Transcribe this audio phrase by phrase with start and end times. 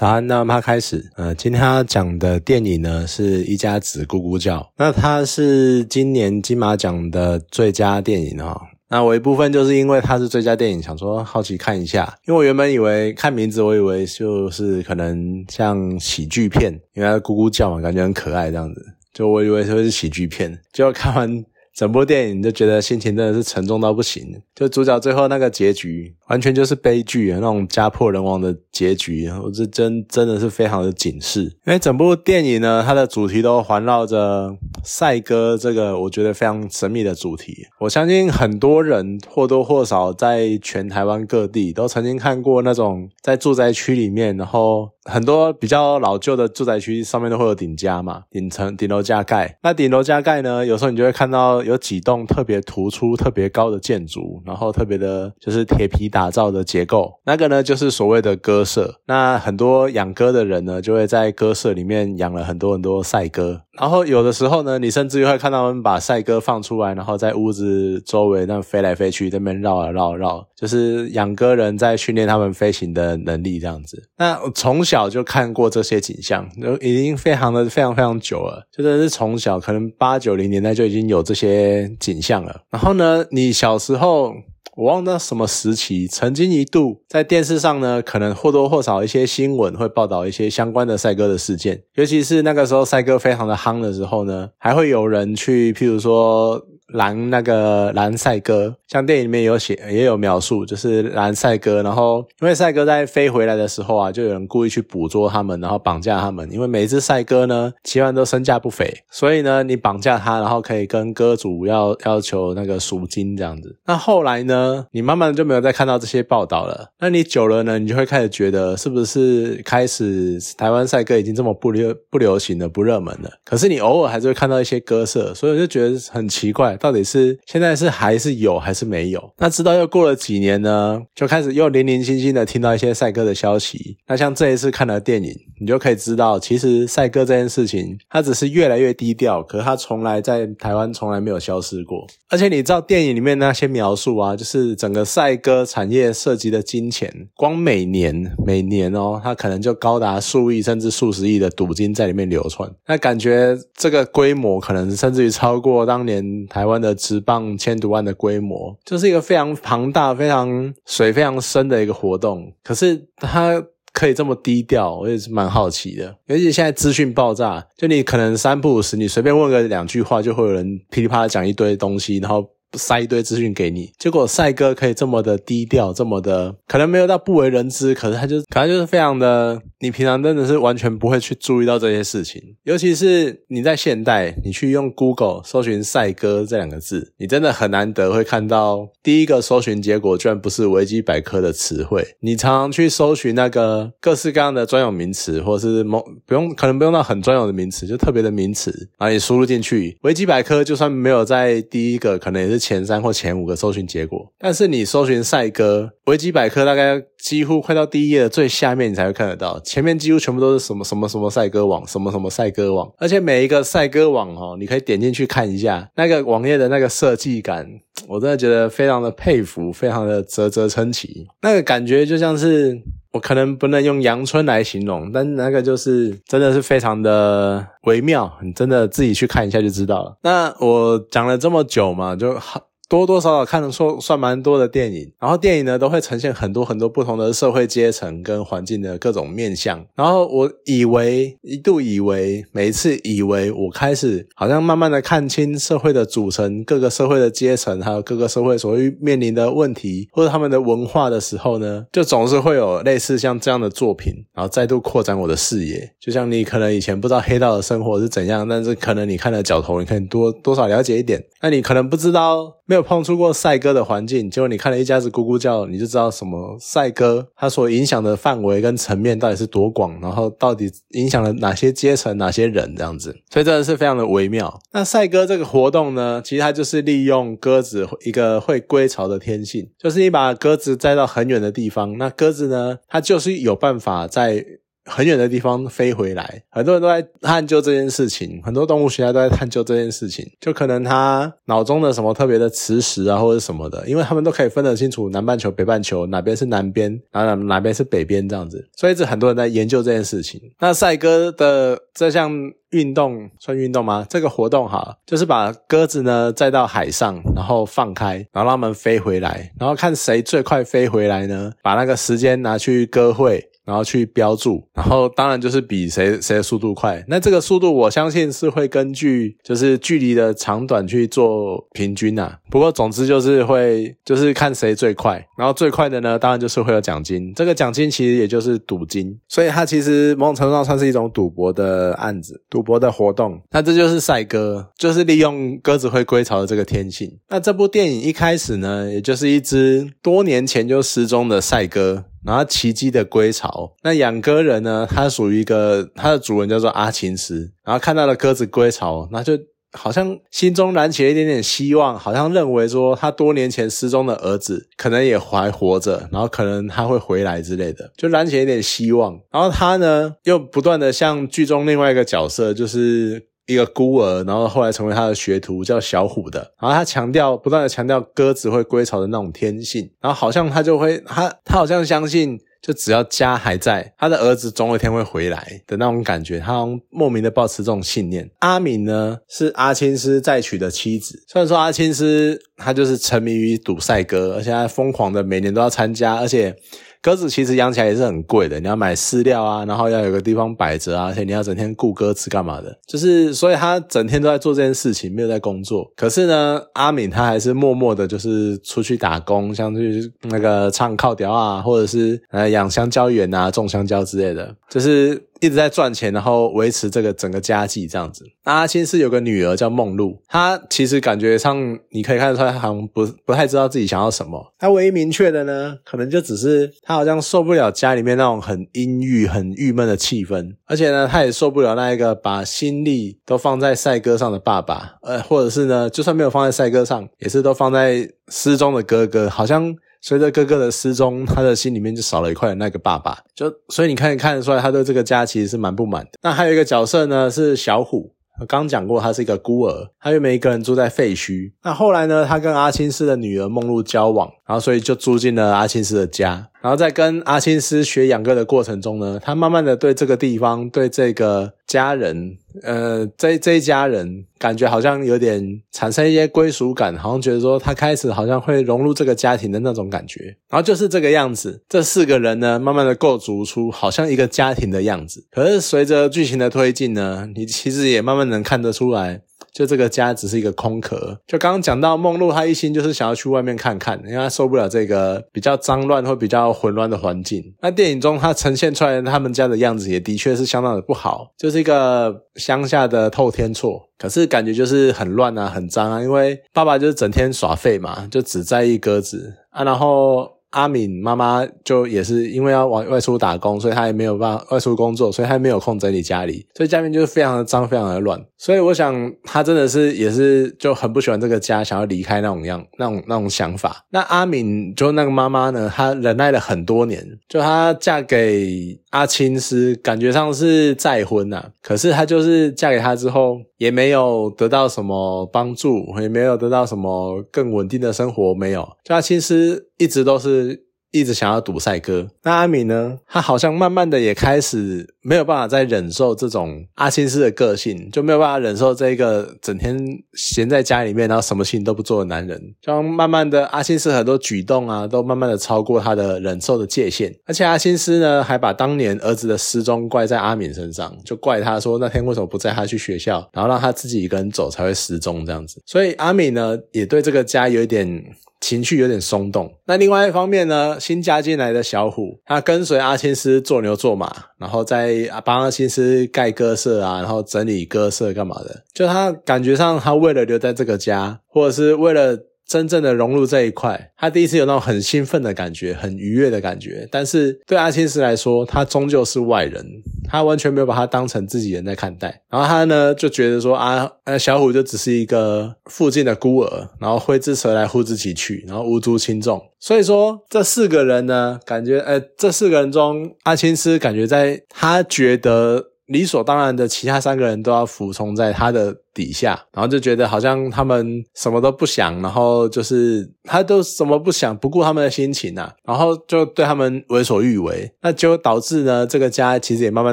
[0.00, 1.10] 早安，那么开始。
[1.14, 4.66] 呃，今天要讲的电影呢是一家子咕咕叫。
[4.78, 8.58] 那它是今年金马奖的最佳电影哈。
[8.88, 12.16] 那我一部分就是因为它是最佳电影，想说好奇看一下。
[12.26, 18.82] 因为我原本以为看名字，我以为就是可能像喜剧片，因为它咕咕叫嘛，感觉很可爱这样子。
[19.12, 21.44] 就我以为会是喜剧片，结果看完。
[21.80, 24.22] 整部电影就觉得心情真的是沉重到不行，
[24.54, 31.44] 就主角最后那个结局完全就是悲剧，那种家破人亡的结局，我是真真的是非常的警示。
[31.66, 34.54] 因为整部电影呢，它的主题都环绕着
[34.84, 37.56] 赛鸽这个我觉得非常神秘的主题。
[37.78, 44.90] 我相信很多人或多或少在全台湾各地都曾经看过那种在住宅区里面，然后。
[45.04, 49.58] 很多比较老旧的住宅区上面都会有顶加嘛，顶层顶楼加盖。
[49.62, 57.20] 那顶楼加盖呢，有时候你就会看到有几栋特别突出、特别高的建筑，然后特别的就是铁皮打造的结构。
[57.24, 59.00] 那个呢，就是所谓的鸽舍。
[59.06, 63.62] 那很多养鸽的人呢，就会在鸽舍里面养了很多很多赛鸽。
[63.78, 74.10] 然后有的时候呢，你甚至于会看到他们把赛鸽放出来，然后在屋子周围那飞来飞去，那边绕啊绕绕，就是养鸽人在训练他们飞行的能力这样子。
[74.18, 82.62] 那从小就看过这些景象，都已经非常的非常非常久了，就真的是从小可能八九零年代就已经有这些景象了。
[82.70, 84.34] 然后呢，你小时候。
[84.76, 96.64] 我忘了什么时期，曾经一度在电视上呢，可能或多或少一些新闻会报道一些相关的赛鸽的事件，尤其是那个时候赛鸽非常的夯的时候呢，还会有人去，譬如说。
[96.92, 101.82] 蓝那个蓝赛鸽，像电影里面有写也有描述，就是蓝赛鸽。
[101.82, 106.50] 然后因为赛鸽在飞回来的时候啊，就有人故意去捕捉它们，然后绑架它们。
[106.52, 113.76] 因为每一只赛鸽呢，其实都身价不菲，所以呢，你绑架它，然后可以跟鸽主要要求那个赎金这样子。
[113.86, 116.88] 那后来呢，你慢慢就没有再看到这些报道了。
[116.98, 123.30] 那你久了呢，你就会开始觉得，是不是开始台湾赛鸽已经这么不流不流行了，不热门了？
[123.44, 126.76] 可是你偶尔还是会看到一些鸽舍，所以我就觉得很奇怪。
[126.80, 129.30] 到底是现在是还是有还是没有？
[129.36, 133.98] 那直到又过了几年呢，就开始又零零星星的听到一些赛鸽的消息。
[134.08, 135.30] 那像这一次看了电影，
[135.60, 142.06] 你就可以知道，其实赛鸽这件事情，它只是越来越低调，可是它从来在台湾从来没有消失过。
[142.30, 152.70] 而且你知道电影里面那些描述啊，就是整个赛鸽产业涉及的金钱，光每年每年哦，它可能就高达数亿甚至数十亿的赌金在里面流窜。
[152.86, 156.69] 那感觉这个规模可能甚至于超过当年台湾。
[156.70, 162.50] 湾的直棒千赌万的规模，就是一个非常庞大、非常水非常深的一个活动。
[162.64, 166.16] 可是它可以这么低调，我也是蛮好奇的。
[166.26, 172.48] 尤其现在资讯爆炸，就你可能三不五时，你随便问个两句话，就会有人噼里啪啦讲一堆东西，然后。
[172.74, 182.56] 塞一堆资讯给你，结果赛哥可以这么的低调，这么的可能没有到不为人知，可是他就可能就是非常的，你平常真的是完全不会去注意到这些事情。
[182.62, 192.06] 尤其是你在现代，你去用 Google 搜寻赛哥这两个字，你真的很难得会看到第一个搜寻结果居然不是维基百科的词汇。
[192.20, 202.60] 你常常去搜寻那个各式各样的专有名词，或是某不用可能不用到很专有的名词，就特别的名词，然后你输入进去，维基百科就算没有在第一个，可能也是。
[202.60, 209.58] 前三或前五个搜寻结果，但是你搜寻赛鸽，维基百科大概几乎快到第一页的最下面，你才会看得到。
[209.70, 217.64] 前面几乎全部都是什么什么什么赛歌网，什么什么赛歌网，而且每一个赛歌网哦，你可以点进去看一下那个网页的那个设计感，
[218.08, 221.28] 我真的觉得非常的佩服，非常的啧啧称奇。
[221.42, 222.82] 那个感觉就像是
[223.12, 227.64] 我可能不能用阳春来形容，但那个就是真的是非常的。
[227.84, 230.16] 微妙，你真的自己去看一下就知道了。
[230.24, 232.60] 那我讲了这么久嘛，就好。
[232.90, 239.86] 多多少少看得出算蛮多的电影，然后电影呢都会呈现很多很多不同的社会阶层跟环境的各种面相。
[239.94, 255.88] 然后我以为一度以为每一次以为我开始好像慢慢的看清社会的组成，各个社会的阶层，还有各个社会所会面临的问题或者他们的文化的时候呢，就总是会有类似像这样的作品，然后再度扩展我的视野。
[256.00, 261.22] 就像你可能以前不知道黑道的生活是怎样，但是可能你看了角头，你可以多多少了解一点。
[261.40, 262.80] 那你可能不知道没有。
[262.90, 274.60] 碰触过赛鸽的环境，结果你看了一家子咕咕叫，你就知道什么赛鸽它所影响的范围跟层面到底是多广，然后到底影响了哪些阶层、哪些人这样子，所以真的是非常的微妙。
[274.72, 284.44] 那赛鸽这个活动呢，其实它就是利用鸽子一个会归巢的天性，就是你把鸽子载到很远的地方，那鸽子呢，它就是有办法在。
[284.90, 300.40] 很远的地方飞回来，很多人都在探究这件事情，很多动物学家都在探究这件事情，就可能他脑中的什么特别的磁石啊，或者什么的，因为他们都可以分得清楚南半球、北半球哪边是南边，然后哪边是北边这样子，所以这很多人在研究这件事情。
[300.58, 302.32] 那赛鸽的这项
[302.70, 304.06] 运动算运动吗？
[304.08, 311.52] 这个活动哈，就是把鸽子呢载到海上，然后放开，然后让它们飞回来，然后看谁最快飞回来呢？
[311.62, 313.49] 把那个时间拿去歌会。
[313.70, 317.04] 然后去标注，然后当然就是比谁谁的速度快。
[317.06, 322.36] 那这个速度，我相信是会根据就是距离的长短去做平均呐。
[322.50, 327.32] 不过总之就是会就是看谁最快，然后最快的呢，当然就是会有奖金。
[327.32, 333.40] 这个奖金其实也就是赌金，所以它其实某种程度上算是一种赌博的案子，赌博的活动。
[333.52, 337.08] 那这就是赛鸽，就是利用鸽子会归巢的这个天性。
[337.28, 342.06] 那这部电影一开始呢，也就是一只多年前就失踪的赛鸽。
[342.24, 344.86] 然后奇迹的归巢，那养鸽人呢？
[344.88, 347.50] 他属于一个，他的主人叫做阿琴斯。
[347.64, 349.38] 然后看到了鸽子归巢，那就
[349.72, 359.18] 好像心中燃起了一点点希望，好像认为说他多年前失踪的儿子可能也还活着，然后可能他会回来之类的，就燃起一点希望。
[359.32, 363.29] 然后他呢，又不断的向剧中另外一个角色，就是。
[363.46, 366.52] 一个孤儿，然后后来成为他的学徒，叫小虎的。
[366.60, 369.90] 然后他强调，不断的强调鸽子会归巢的那种天性。
[370.00, 376.38] 然后好像他就会，他他好像相信，就只要家还在，他的儿子总有一天会回来的那种感觉。
[376.38, 378.30] 他莫名的抱持这种信念。
[378.38, 381.24] 阿敏呢，是阿青斯再娶的妻子。
[381.26, 386.54] 虽然说阿青斯他就是沉迷于赌赛鸽，而且他疯狂的每年都要参加，而且。
[387.02, 392.78] 鸽子其实养起来也是很贵的，你要买饲料啊，然后要有个地方摆着啊，而且你要整天顾鸽子干嘛的？
[392.86, 395.90] 就是，所以他整天都在做这件事情，没有在工作。
[395.96, 405.29] 可是呢，阿敏他还是默默的，就是出去打工，像去那个唱靠调啊，或者是呃养香蕉园啊，种香蕉之类的，就是。
[405.40, 408.24] 一直在赚钱，然后维持这个整个家计这样子。
[408.44, 414.52] 那阿青是有个女儿叫梦露，她其实感觉上你可以看得出来，她好像不不太知道自己想要什么。
[414.58, 429.74] 她唯一明确的呢，可能就只是她好像受不了家里面那种很阴郁、很郁闷的气氛，而且呢，她也受不了那一个把心力都放在赛鸽上的爸爸，呃，或者是呢，就算没有放在赛鸽上，也是都放在失踪的哥哥，好像。
[430.00, 436.10] 随着哥哥的失踪，他的心里面就少了一块那个爸爸，就所以你看看得出来，他对这个家其实是蛮不满的。
[436.22, 438.14] 那还有一个角色呢，是小虎，
[438.48, 441.52] 刚讲过他是一个孤儿，他原本一个人住在废墟。
[441.62, 446.48] 那后来呢，他跟阿青斯的女儿梦露交往，然后所以就住进了阿青斯的家。
[446.62, 460.36] 然后在跟阿青斯学养鸽的过程中呢，他慢慢的对这个地方、对这个家人，呃，这这一家人，感觉好像有点产生一些归属感，好像觉得说他开始好像会融入这个家庭的那种感觉。
[460.48, 465.24] 然后就是这个样子，这四个人呢，慢慢的构筑出好像一个家庭的样子。
[465.30, 469.22] 可是随着剧情的推进呢，你其实也慢慢能看得出来。
[469.52, 471.18] 就这个家只是一个空壳。
[471.26, 477.54] 就刚刚讲到梦露，她一心就是想要去外面看看，因为她受不了这个比较脏乱或比较混乱的环境。
[477.60, 483.88] 那电影中她呈现出来他们家的样子，也的确是相当的不好，就是一个乡下的透天厝。
[483.98, 490.39] 可是感觉就是很乱啊，很脏啊，因为爸爸就是整天耍废嘛，就只在意鸽子啊，然后。
[490.50, 498.20] 阿敏妈妈就也是因为要往外出打工，所以她也没有办法外出工作，所以她没有空整理家里，所以家里面就是非常的脏，非常的乱。
[498.36, 503.84] 所以我想她真的是也是就很不喜欢这个家，想要离开那种样那种那种想法。
[503.90, 518.68] 那阿敏就那个妈妈呢，她忍耐了很多年，就她嫁给阿青是感觉上是再婚呐，可是她就是嫁给他之后也没有得到什么帮助，也没有得到什么更稳定的生活，没有。
[518.84, 519.68] 就阿青是。
[519.80, 522.08] 一直都是一直想要赌赛哥。
[522.22, 522.98] 那阿敏呢？
[523.06, 529.78] 他好像慢慢的也开始没有办法再忍受这种阿青斯的个性，就没有办法忍受这个整天
[530.14, 532.40] 闲在家里面，然后什么事情都不做的男人。
[532.60, 537.14] 就慢慢的，阿青斯很多举动啊，都慢慢的超过他的忍受的界限。
[537.26, 545.62] 而且阿青斯呢，还把当年儿子的失踪怪在阿敏身上，就怪他说那天为什么不载他去学校，然后让他自己一个人走才会失踪这样子。
[545.66, 548.04] 所以阿敏呢，也对这个家有一点。
[548.40, 549.52] 情绪有点松动。
[549.66, 558.64] 那另外一方面呢，新加进来的小虎，他跟随阿青斯做牛做马，然后在帮阿青斯盖鸽舍啊，然后整理鸽舍干嘛的？
[558.72, 562.18] 就他感觉上，他为了留在这个家，或者是为了
[562.50, 566.88] 真正的融入这一块，他第一次有那种很兴奋的感觉，很愉悦的感觉。
[566.90, 569.64] 但是对阿青斯来说，他终究是外人。
[570.08, 572.22] 他完全没有把他当成自己人在看待。
[572.28, 579.40] 然后他呢就觉得说啊，呃，小虎就只是一个附近的孤儿，然后挥之则来，呼之即去，然后无足轻重。
[579.60, 585.68] 所以说这四个人呢，感觉呃，这四个人中，阿青斯感觉在他觉得。
[585.90, 599.92] 理所当然的，其他三个人都要服从在他的底下，然后就觉得好像他们什么都不想，然后就是他都什么不想，不顾他们的心情啊，然后就对他们为所欲为，那就导致呢，这个家其实也慢慢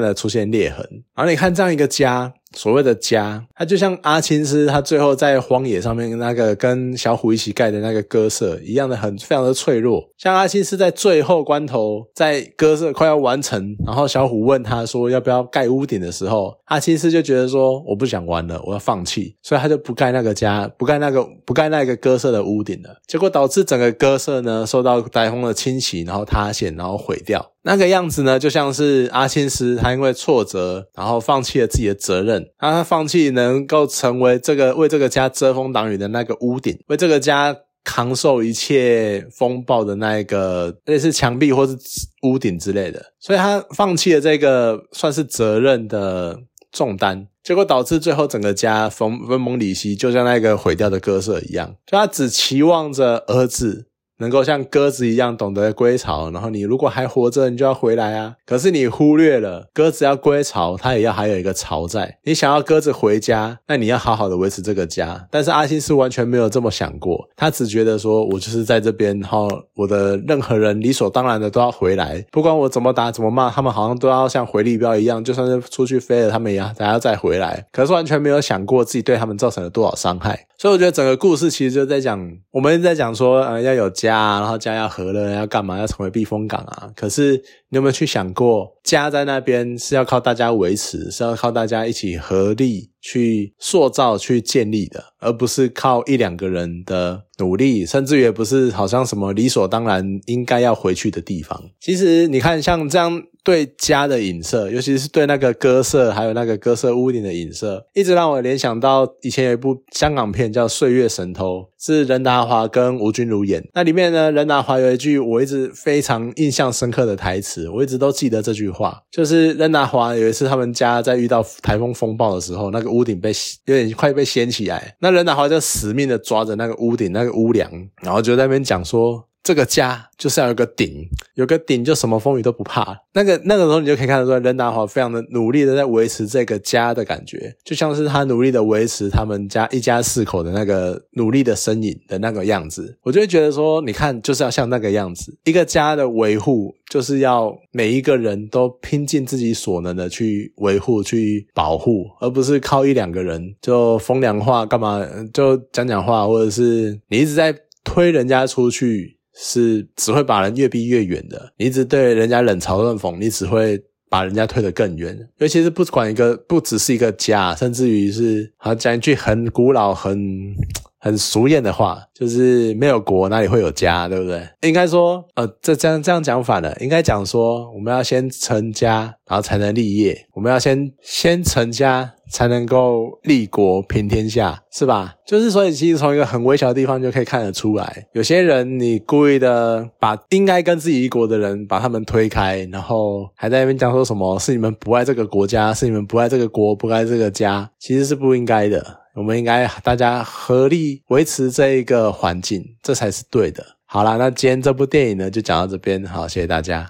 [0.00, 0.78] 的出现裂痕。
[1.14, 2.32] 然后你看这样一个家。
[2.56, 10.02] 所谓的家，它就像阿青斯他最后在荒野上面那个跟小虎一起盖的那个鸽舍一样的，很非常的脆弱。
[10.16, 22.96] 像阿青斯在最后关头，在鸽舍快要完成，然后小虎问他说要不要盖屋顶的时候，阿青斯就觉得说我不想玩了，我要放放弃，所以他就不盖那个家，不盖那个不盖那个鸽舍的屋顶了。
[23.06, 27.52] 结果导致整个鸽舍呢受到台风的侵袭，然后塌陷，然后毁掉。
[27.62, 41.76] 那个样子呢，就像是阿青斯，他因为挫折，然后放弃了自己的责任，他放弃能够成为这个为这个家遮风挡雨的那个屋顶，为这个家扛受一切风暴的那一个类似墙壁或是
[42.22, 46.38] 屋顶之类的，所以他放弃了这个算是责任的
[46.70, 53.87] 重担，结果导致最后整个家分分崩离析，就像那个毁掉的鸽舍一样，就他只期望着儿子。
[54.18, 58.34] 能够像鸽子一样懂得归巢，然后你如果还活着，你就要回来啊。
[58.44, 62.18] 可是你忽略了鸽子要归巢，它也要还有一个巢在。
[62.24, 65.26] 你想要鸽子回家，那你要好好的维持这个家。
[65.30, 77.64] 但是阿星是完全没有这么想过，他只觉得说我就是在这边，然后我的任何人理所当然的都要回来，不管我怎么打怎么骂，他们好像都要像回力镖一样，就算是出去飞了，他们也要还要再回来。
[77.70, 80.46] 可是完全没有想过自己对他们造成了多少伤害。
[80.60, 85.78] 所以我觉得整个故事其实就在讲，我们在讲说，呃，要有家，然后家要和乐，要干嘛？
[85.78, 86.90] 要成为避风港啊。
[86.96, 87.36] 可是
[87.68, 101.70] 你有没有去想过，家在那边是要靠大家维持，是要靠大家一起合力去塑造、去建立的，而不是靠一两个人的努力，甚至也不是好像什么理所当然应该要回去的地方。
[101.80, 103.22] 其实你看，像这样。
[103.44, 113.64] 对家的影射，尤其是对那个歌社，还有那个歌社屋顶的影射，一直让我联想到以前有一部香港片叫《岁月神偷》，是任达华跟吴君如演。
[113.74, 123.30] 那里面呢，任达华有一句我一直非常印象深刻的台词，我一直都记得这句话，就是任达华有一次他们家在遇到台风风暴的时候，那个屋顶被
[123.66, 127.70] 有点快被掀起来，那任达华就死命的抓着那个屋顶那个屋梁，
[128.02, 129.27] 然后就在那边讲说。
[129.48, 132.94] 这个家就是要有个顶，有个顶就什么风雨都不怕。
[133.14, 142.98] 那个那个时候你就可以看得出来，任达华非常的努力的在维持这个家的感觉，就像是他努力的维持他们家一家四口的那个努力的身影的那个样子。
[143.02, 155.02] 我就会觉得说，你看就是要像那个样子，一个家的维护就是要每一个人都拼尽自己所能的去维护、去保护，而不是靠一两个人就风凉话干嘛
[155.32, 159.16] 就讲讲话，或者是你一直在推人家出去。
[159.40, 161.52] 是只会把人越逼越远的。
[161.56, 163.80] 你一直对人家冷嘲热讽，你只会
[164.10, 165.16] 把人家推得更远。
[165.38, 170.54] 尤其是不管一个，不只是一个家，甚至于是，好讲一句很古老、很。
[170.98, 174.42] 很俗艳的话，就是没有国哪里会有家，对不对？
[174.62, 185.14] 应该说，呃，这这样这样讲反了，应该讲说，我们要先成家，然后才能立业；我们要先先成家，才能够立国平天下，是吧？
[185.24, 198.84] 就是所以，其实从一个很微小的地方就可以看得出来，有些人你故意的把应该跟自己一国的人把他们推开，然后还在那边讲说什么是你们不爱这个国家，是你们不爱这个国，不爱这个家，其实是不应该的。
[199.18, 203.66] 我们应该大家合力维持这一个环境，这才是对的。
[203.84, 206.86] 好啦，那今天这部电影呢，就讲到这边，好，谢谢大家。